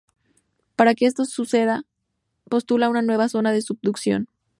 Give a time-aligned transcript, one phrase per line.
[0.75, 1.85] Para que esto suceda
[2.49, 4.29] postula una nueva zona de subducción.